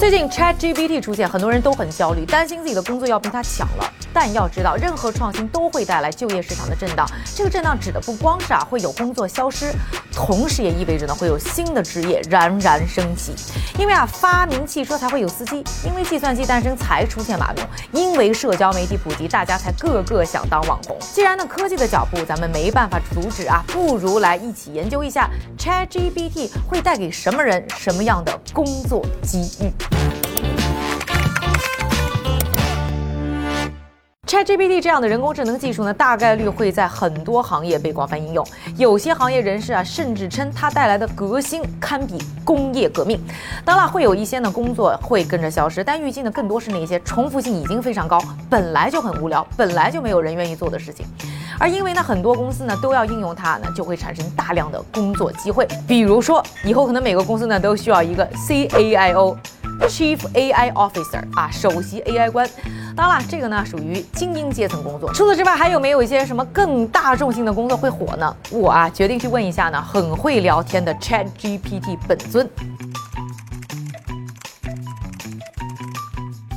[0.00, 3.92] 最近 ChatGPT 出现，很多人都很焦虑，担心自己的工作要被它抢了。
[4.22, 7.06] 但要知道，任何创新都会带来就业市场的震荡。
[7.34, 9.72] 这个震荡指的不光是啊会有工作消失，
[10.12, 13.34] 同时也意味着呢会有新的职业冉冉升起。
[13.78, 20.98] 因为啊发明汽车才会有司机，因为计算机诞生才出现码农，因为社交媒体普及，大家才个个想当网红。
[21.14, 30.19] 既然呢科技的脚步咱们没办法阻止啊，不如来一起研究一下 ChatGPT 会带给什么人什么样的工作机遇。
[34.40, 38.42] ChatGPT 这样的人工智能技术呢，大概率会在很多行业被广泛应用。
[38.78, 43.20] 有些行业人士啊，甚至称它带来的革新堪比工业革命。
[43.66, 48.18] 当然，会有一些呢工作会跟着消失，但预计呢更多是那些重复性已经非常高、
[48.48, 51.04] 本来就很无聊、本来就没有人愿意做的事情。
[51.58, 55.68] 而因为呢很多公司呢都要应用它呢，就会产生大量的工作机会。
[55.86, 62.48] 比如说，以后可能每个公司呢都需要一个 CAIO，Chief AI Officer 啊，首席 AI 官。
[63.00, 65.10] 当然，这个呢属于精英阶层工作。
[65.14, 68.36] 除此之外，还有没有一些什么更大众性的工作会火呢？
[68.50, 72.46] 我啊决定去问一下呢，很会聊天的 Chat GPT 本尊。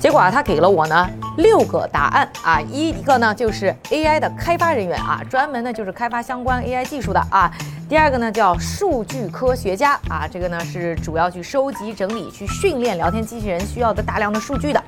[0.00, 7.52] 结果啊，他给了我呢六个答案啊，一个呢就是 AI 的开发人员啊，专门呢就是开发相关 AI 技术的啊。
[7.86, 14.82] 第二个呢叫数据科学家啊，这个呢是主要去收集、整理、去训练聊天机器人需要的大量的数据的。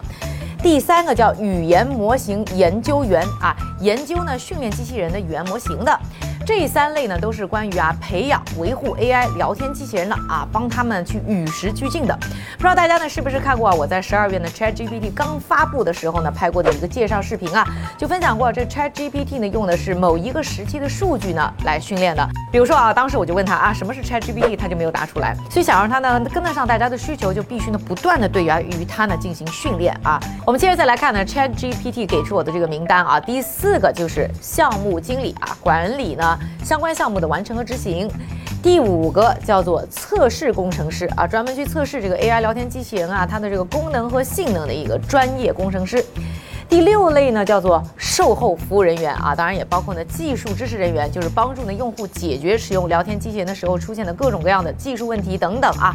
[0.62, 6.00] 第三个叫语言模型研究员啊，研究呢训练机器人的语言模型的。
[6.44, 12.18] 这三类呢都是关于啊培养维护 AI 聊天机器人的啊，帮他们去与时俱进的。
[12.56, 13.74] 不知道大家呢是不是看过啊？
[13.74, 17.64] 我在十二月呢 ChatGPT 刚发布的时候呢拍过的一个介绍视频啊，
[17.96, 22.28] 就分享过这 ChatGPT 呢用的是某一个时期的数据呢来训练的。
[22.50, 25.36] 比如说啊，当时我就问他啊什么是 ChatGPT，他就没有答出来。
[25.48, 30.18] 所以想让他呢跟得上大家的需求，就必须呢不断的对源于他呢进行训练啊。
[30.44, 36.31] 我们接着再来看呢 ChatGPT 给出我的这个名单啊，第四个就是项目经理啊，管理呢。
[36.64, 38.10] 相关项目的完成和执行，
[38.62, 46.04] 第五个叫做测试工程师啊，专门去测试这个 AI 聊天机器人啊，它的这个功能和性能的一个专业工程师。
[46.72, 55.94] 第六类呢叫做售后服务人员啊，当然也包括呢技术支持人员，就是帮助呢用户解决使用聊天机器人的时候出现的各种各样的技术问题等等啊。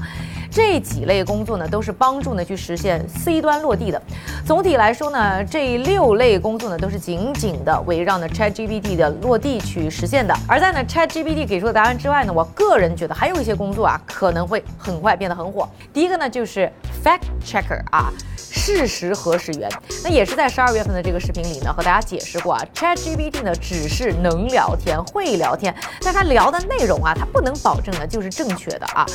[0.51, 3.99] 这几类工作呢，都是帮助呢去实现 C 端落地的。
[4.45, 10.33] 总体来说呢，这六类工作呢，都是紧紧的围绕呢 ChatGPT 的落地去实现的。
[10.47, 15.67] 而在呢 ChatGPT 给出的答案之外呢，我个人觉得还有一些工作啊，可能会很快变得很火。
[15.91, 16.71] 第一个呢，就是
[17.07, 19.69] Fact Checker 啊，事实核实员。
[20.03, 29.05] 那也是在十二月份的这个视频里呢，和大家解释过啊，ChatGPT 呢只是能聊天、会聊天，但它聊的内容啊，它不能保证呢就是正确的啊。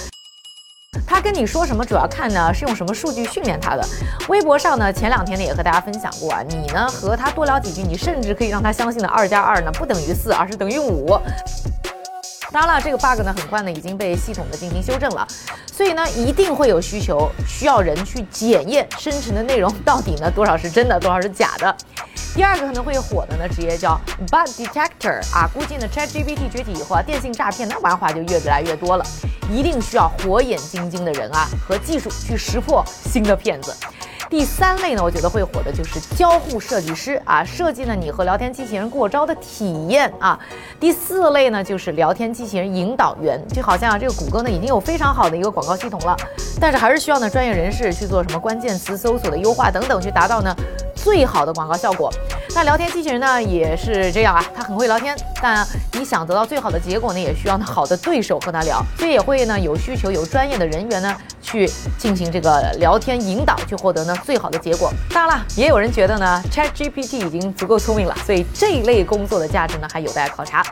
[1.07, 3.87] 他跟你说什么，主要看呢是用什么数据训练他的。
[4.29, 11.15] 微博上呢，前两天呢也和大家分享过啊，你呢和他多聊几句，你甚至可以让他相信呢二加二呢不等于四，而是等于五。
[12.53, 15.27] 当然了，这个 bug 呢很快呢已经被系统的进行修正了，
[15.73, 21.75] 所以呢一定会有需求，需要人去检验生成的内容到底呢多少是真的，多少是假的。
[22.35, 23.99] 第二个可能会火的呢职业叫
[24.31, 29.05] bug detector 啊，估计呢 ChatGPT 崛起以后啊，电信诈骗的玩法就越来越多了。
[29.51, 33.75] 一定需要火眼金睛的人啊和技术去识破新的骗子。
[34.32, 40.41] 第三类呢，我觉得会火的就是交互设计师啊，设计呢你和聊天机器人过招的体验啊。
[40.81, 46.16] 第四类呢就是聊天机器人引导员，就好像啊这个谷歌呢已经有非常好的一个广告系统了，
[46.59, 50.56] 但是还是需要呢专业人士去做什么关键词搜索的优化等等，去达到呢
[50.94, 52.10] 最好的广告效果。
[52.55, 61.67] 那聊天机器人呢也是这样啊，它很会聊天，但你想得到最好的结果呢，也需要呢好的对手和它聊，所以也会呢有需求有专业的人员呢去
[61.99, 64.15] 进行这个聊天引导，去获得呢。
[64.23, 64.93] 最好的结果。
[65.12, 70.62] 当然了，也有人觉得呢，ChatGPT 已经足够聪明了，所以这一类工作的价值呢还有待考察。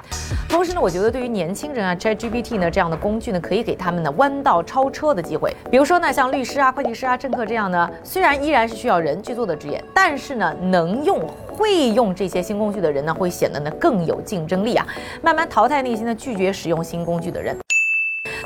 [0.49, 5.57] 同时呢，我觉得对于年轻人啊，ChatGPT 呢这样的工具呢，可以给他们呢弯道超车的机会。
[5.71, 11.19] 比如说呢，像律师啊、会计师啊、政客这样呢，虽然依然是需要人去做的职业，但是呢，能用、
[11.61, 14.87] 会用这些新工具的人呢，会显得呢更有竞争力啊，
[15.21, 17.55] 慢慢淘汰那些呢拒绝使用新工具的人。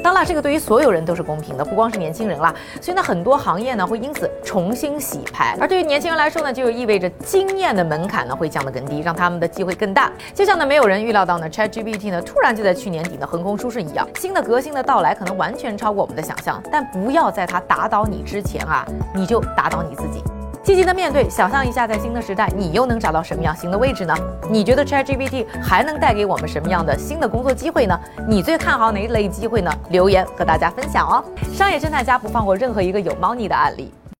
[0.02, 2.52] 当然，这个对于所有人都是公平的，不光是年轻人啦。
[2.80, 5.56] 所以呢，很多行业呢会因此重新洗牌。
[5.60, 10.10] 而对于年轻人来说呢，就意味着经验的门槛呢会降得更低，让他们的机会更大。
[10.34, 16.60] 就像呢，没有人预料到呢，ChatGPT 呢突然就在去年底呢横空出世一样，新的革新的到来可能完全超过我们的想象。
[16.70, 18.84] 但不要在它打倒你之前啊，
[19.14, 20.22] 你就打倒你自己。
[20.64, 24.16] 积极的面对，想象一下，在新的时代，你又能找到什么样新的位置呢？
[24.50, 28.00] 你觉得 ChatGPT 还能带给我们什么样的新的工作机会呢？
[28.26, 29.70] 你最看好哪一类机会呢？
[29.90, 31.22] 留言和大家分享哦！
[31.52, 33.92] 商业侦探家不放过任何一个有猫腻的案例。